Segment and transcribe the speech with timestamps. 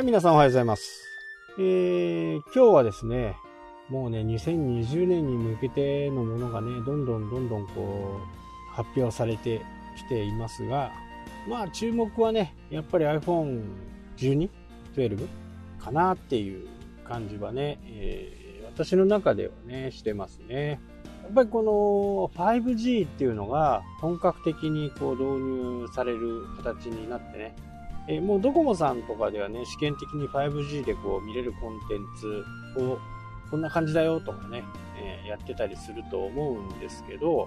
[0.00, 1.04] はい、皆さんおはようございます。
[1.58, 3.36] えー、今日はですね、
[3.90, 8.18] もうね、2020年に向けてのものがね、どんどんどんどんこ
[8.72, 9.60] う、発表されて
[9.98, 10.90] きていますが、
[11.46, 14.48] まあ注目はね、やっぱり iPhone12、
[14.96, 15.28] 12
[15.78, 16.66] かなっていう
[17.04, 18.40] 感じはね、えー
[18.74, 20.80] 私の中ではね、してますね。
[21.24, 27.54] やっぱりこの 5G っていうのが本格的にこう導入される形になってね、
[28.10, 32.44] えーもうドコモさんとかではね、試験的に 5G でこう見れるコンテンツ
[32.82, 32.98] を
[33.50, 34.64] こんな感じだよとかね、
[34.96, 37.46] えーやってたりすると思うんですけど、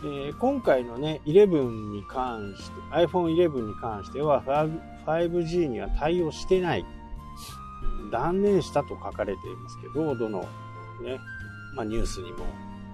[0.00, 4.42] えー今回のね、11に関して、iPhone11 に関しては
[5.06, 6.86] 5G には対応してない。
[8.10, 10.40] 断念したと書かれていますけど、どの
[11.02, 11.18] ね、
[11.74, 12.38] まあ、ニュースにも。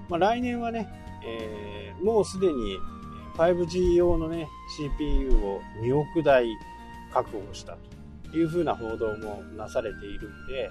[0.08, 0.88] まあ、来年はね、
[1.24, 2.78] えーもうすでに
[3.36, 6.46] 5G 用のね、CPU を2億台
[7.14, 7.76] 確保した
[8.30, 10.68] というふうな報道もなされているんで、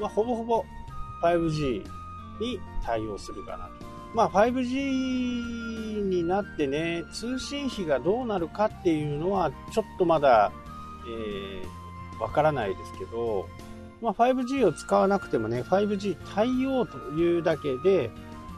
[0.00, 0.64] まあ、ほぼほぼ
[1.22, 1.82] 5G
[2.40, 3.86] に対応するかなと。
[4.14, 10.52] まあ、5G になってね、通信費がどうなるかっていうのは、ちょっとまだ、
[11.08, 11.76] えー
[12.18, 13.46] わからないですけど、
[14.00, 18.10] まあ、5G を使わなくてもね、5G 対応というだけで、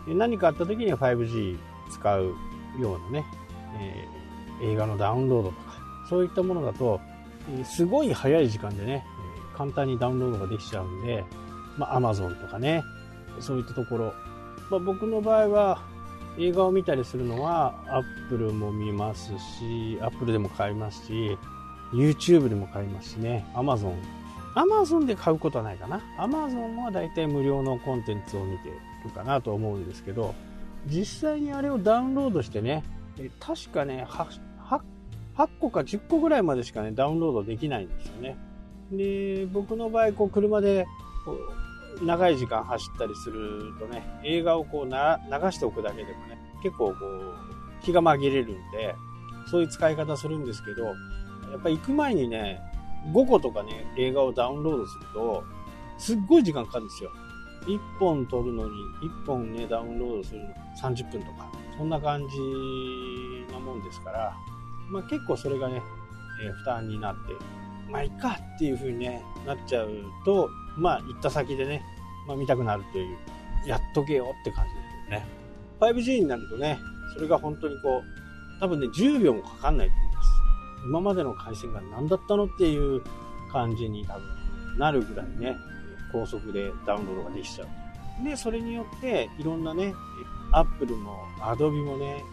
[0.06, 1.58] 何かあった時には 5G
[1.90, 2.34] 使う
[2.80, 3.24] ようなね、
[3.80, 4.18] えー
[4.60, 5.74] 映画のダウンロードとか、
[6.08, 7.00] そういったものだと、
[7.64, 9.04] すごい早い時間でね、
[9.56, 11.24] 簡単にダウンロードができちゃうんで、
[11.76, 12.82] まあ、Amazon とかね、
[13.40, 14.14] そういったところ、
[14.70, 15.82] まあ、僕の場合は、
[16.38, 17.74] 映画を見たりするのは、
[18.28, 21.36] Apple も見ますし、Apple でも買いますし、
[21.92, 23.94] YouTube でも買いますしね、Amazon。
[24.54, 26.00] Amazon で買うことはないかな。
[26.18, 28.68] Amazon はだいたい無料のコンテンツを見て
[29.04, 30.34] るかなと思うんですけど、
[30.86, 32.84] 実際にあれをダウンロードしてね、
[33.40, 34.06] 確かね
[35.38, 38.36] 8、個か10個ぐらいまでしかね、ダウンロードできないんですよね。
[38.90, 40.84] で、僕の場合、こう、車で、
[41.24, 44.90] こう、長い時間走ったりするとね、映画をこう流
[45.52, 47.34] しておくだけでもね、結構こう、
[47.82, 48.94] 気が紛れるんで、
[49.46, 50.92] そういう使い方するんですけど、や
[51.56, 52.60] っぱ行く前にね、
[53.12, 55.44] 5個とかね、映画をダウンロードすると、
[55.98, 57.10] すっごい時間かかるんですよ。
[57.66, 58.70] 1本撮るのに、
[59.02, 60.48] 1本ね、ダウンロードするの
[60.80, 64.36] 30分とか、そんな感じなもんですから、
[64.90, 65.82] まあ結構それがね、
[66.42, 67.20] えー負担になって、
[67.90, 69.90] まあいいかっていう風にね、なっちゃう
[70.24, 71.82] と、まあ行った先でね、
[72.26, 73.16] まあ見たくなるという、
[73.66, 75.26] やっとけよって感じですよね。
[75.80, 76.78] 5G になるとね、
[77.14, 80.30] それが本当にこう、多分ね、10秒もかかんないと思います。
[80.86, 83.02] 今までの回線が何だったのっていう
[83.52, 84.38] 感じに多分
[84.78, 85.56] なるぐらいね、
[86.12, 88.24] 高速でダウンロードができちゃう。
[88.24, 89.94] で、それによって、いろんなね、
[90.52, 92.24] Apple も Adobe もね、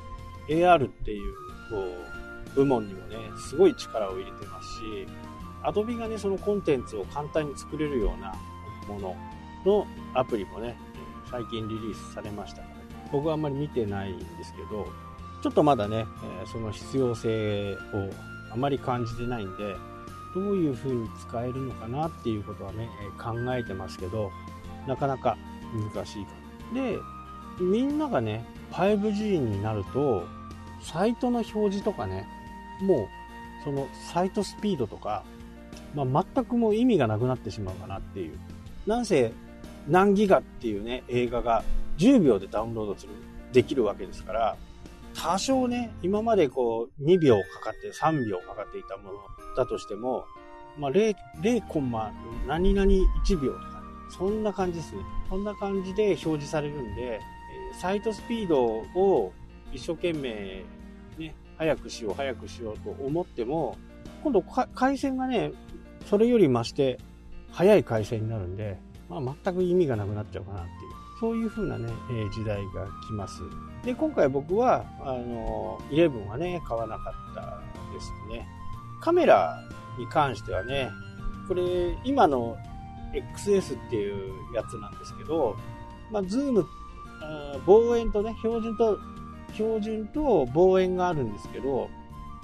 [0.49, 1.33] AR っていう、
[1.69, 2.14] こう、
[2.55, 5.07] 部門にもね、すごい力を入れてますし、
[5.63, 8.33] Adobe がね、そのコンテンツを簡単に作れるような
[8.87, 9.15] もの
[9.65, 10.77] のアプリもね、
[11.29, 12.75] 最近リリースされましたから、
[13.11, 14.87] 僕はあんまり見てないんですけど、
[15.41, 16.05] ちょっとまだね、
[16.51, 17.77] その必要性を
[18.51, 19.75] あまり感じてないんで、
[20.33, 24.31] どういう風に使えるのかなっていうことはね、考えてますけど、
[24.87, 25.37] なかなか
[25.93, 26.31] 難しいか
[26.73, 26.81] な。
[26.81, 26.99] で、
[27.59, 30.27] みんながね、5G になると、
[30.81, 32.27] サイトの表示とかね、
[32.81, 33.07] もう、
[33.63, 35.23] そのサイトスピードとか、
[35.93, 38.37] まあ、全くもう意味がなくなってしまうかなっていう。
[38.85, 39.31] なんせ、
[39.87, 41.63] 何ギガっていうね、映画が
[41.97, 43.13] 10秒でダウンロードする、
[43.53, 44.57] できるわけですから、
[45.15, 49.19] 多少ね、今までこう、2秒かかって、3秒かかっていたもの
[49.55, 50.25] だとしても、
[50.77, 52.11] まあ、0、0コンマ
[52.47, 52.85] 何々
[53.25, 53.83] 1秒とか、
[54.17, 55.01] そんな感じですね。
[55.29, 57.21] そんな感じで表示されるんで、
[57.79, 59.33] サイトスピードを
[59.71, 60.63] 一生懸命、
[61.57, 63.77] 早くしよう、早くしようと思っても、
[64.23, 65.51] 今度回線がね、
[66.05, 66.99] それより増して、
[67.51, 68.77] 早い回線になるんで、
[69.09, 70.75] まあ、全く意味がなくなっちゃうかなっていう、
[71.19, 73.41] そういう風なね、えー時代が来ます。
[73.83, 77.41] で、今回僕は、あの、11はね、買わなかった
[77.93, 78.47] ですね。
[78.99, 79.63] カメラ
[79.97, 80.89] に関してはね、
[81.47, 81.63] これ、
[82.03, 82.57] 今の
[83.13, 85.55] XS っていうやつなんですけど、
[86.11, 86.65] まあ、ズーム、
[87.65, 88.99] 望遠とね、標準と、
[89.53, 91.89] 標準と望遠があるんですけど、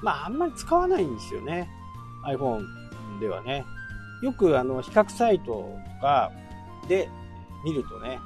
[0.01, 1.69] まあ、あんまり使わないんですよね。
[2.25, 2.63] iPhone
[3.19, 3.65] ではね。
[4.21, 6.31] よく、あの、比較サイトとか
[6.87, 7.09] で
[7.63, 8.19] 見るとね、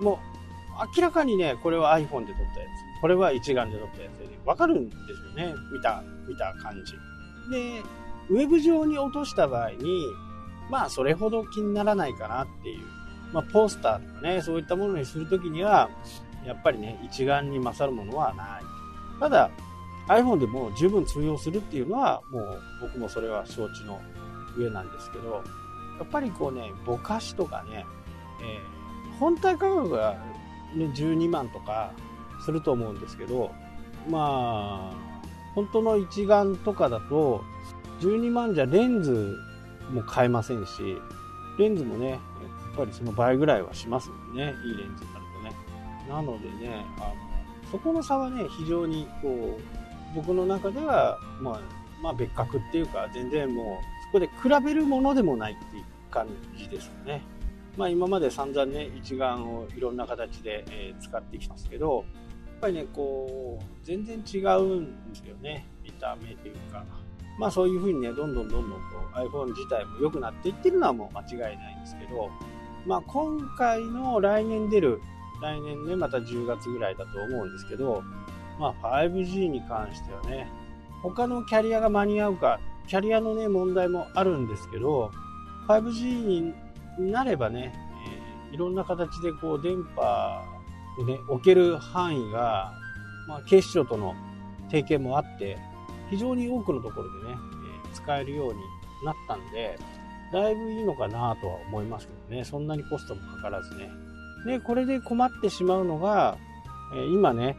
[0.00, 0.18] もう、
[0.96, 3.00] 明らかにね、これは iPhone で撮ったやつ。
[3.00, 5.54] これは一眼で撮ったやつで、ね、わかるんですよね。
[5.72, 6.92] 見た、見た感じ。
[7.50, 7.82] で、
[8.30, 10.06] ウェブ上に落とした場合に、
[10.70, 12.86] まあ、それほど気にならないかなっていう。
[13.32, 15.90] まあ、ポスターとかね、そういったものにするときには、
[16.46, 18.62] やっぱりね、一眼に勝るものはない。
[19.20, 19.50] ただ、
[20.08, 24.00] iPhone でも十分通用するっていうのは、もう僕もそれは承知の
[24.56, 25.42] 上なんですけど、
[25.98, 27.86] やっぱりこうね、ぼかしとかね、
[28.40, 30.16] えー、本体価格が、
[30.74, 31.92] ね、12万とか
[32.44, 33.52] すると思うんですけど、
[34.08, 35.14] まあ、
[35.54, 37.42] 本当の一眼とかだと、
[38.00, 39.36] 12万じゃレンズ
[39.92, 40.98] も買えませんし、
[41.58, 42.20] レンズもね、やっ
[42.76, 45.23] ぱりその倍ぐらいはしますもんね、いいレンズなるとね。
[46.08, 47.14] なのでね、あの
[47.70, 51.60] そこの差はね、非常にこう、僕の中では、まあ、
[52.02, 57.22] まあ別格っていうか、全然もう、そこで比べるものでもないっていう感じですよね。
[57.76, 62.04] まあ今まで散々ね、一眼をいろんな形で、え、使ってきたんですけど、
[62.46, 65.66] やっぱりね、こう、全然違うんですよね。
[65.82, 66.84] 見た目というか。
[67.38, 68.80] まあそういうふうにね、どんどんどんどんこ
[69.14, 72.30] う iPhone 自体も良くなっていってるのはもう間違いないんですけど、
[72.86, 75.00] まあ今回の来年出る、
[75.40, 78.02] 来年ね、また10月ぐらいだと思うんですけど、
[78.58, 80.48] まあ 5G に関してはね、
[81.02, 85.10] 他のキャリアが間に合うか、キャリアのね、問題もあるんですけど、
[85.68, 86.54] 5G
[86.98, 87.74] になればね、
[88.50, 90.42] えー、いろんな形でこう電波
[90.98, 92.72] をね、置ける範囲が、
[93.26, 94.14] まあ警視庁との
[94.70, 95.58] 提携もあって、
[96.10, 97.34] 非常に多くのところでね、
[97.84, 98.60] えー、使えるように
[99.04, 99.78] なったんで、
[100.32, 103.90] だいぶいいのかなとは思いますけどね、そんなにコストもかからずね。
[104.44, 106.36] で、これで困ってしまうのが、
[106.94, 107.56] え、今ね、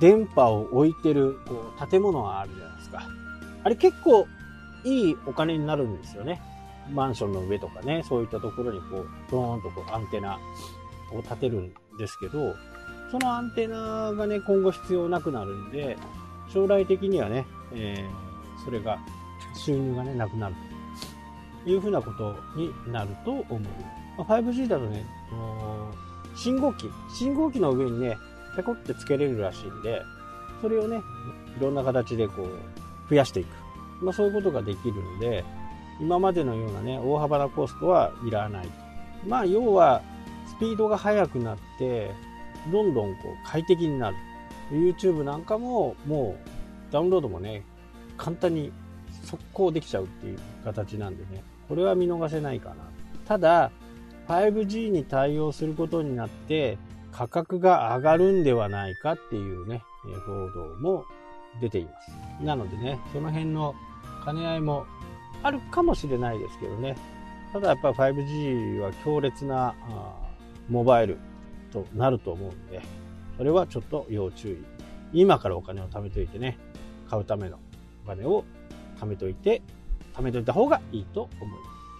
[0.00, 3.02] 電波を置いてるこう建物があるじゃないですか。
[3.64, 4.26] あれ結構
[4.84, 6.40] いいお金になるんですよね。
[6.92, 10.38] マンションの上とかね、そういったところにこう、ドーンとこうアンテナ
[11.12, 12.56] を立てるんですけど、
[13.10, 15.96] そのアンテナがね、今後必要なくなるんで、
[16.52, 18.98] 将来的にはね、えー、それが
[19.54, 20.54] 収入がね、なくなる
[21.64, 24.22] というふうなことになると思う。
[24.22, 25.06] 5G だとね、
[26.34, 28.18] 信号機、信号機の上にね、
[28.56, 30.02] ペコってつけれるらしいんで、
[30.60, 31.00] それをね、
[31.58, 33.48] いろんな形でこう、増やしていく。
[34.02, 35.44] まあそういうことができるんで、
[36.00, 38.68] 今までのようなね、大幅なコストはいらない。
[39.26, 40.02] まあ要は、
[40.46, 42.10] スピードが速くなって、
[42.70, 44.16] どんどんこう快適になる。
[44.70, 46.36] YouTube なんかもも
[46.90, 47.64] うダウンロードもね、
[48.16, 48.72] 簡単に
[49.24, 52.76] 速攻できちゃうっていう形なんでね、これは見逃せないかな。
[53.26, 53.70] ただ、
[54.32, 56.78] 5G に対応することになって、
[57.12, 59.82] 価格が上がるんではないかっていうね、
[60.26, 61.04] 報道も
[61.60, 62.44] 出ています。
[62.44, 63.74] なのでね、その辺の
[64.24, 64.86] 兼ね合いも
[65.42, 66.96] あるかもしれないですけどね。
[67.52, 69.74] ただやっぱり 5G は強烈な
[70.70, 71.18] モバイル
[71.70, 72.80] となると思うんで、
[73.36, 74.64] それはちょっと要注意。
[75.12, 76.56] 今からお金を貯めといてね、
[77.10, 77.58] 買うための
[78.06, 78.44] お金を
[78.98, 79.60] 貯めといて、
[80.14, 81.71] 貯めといた方がいいと思います。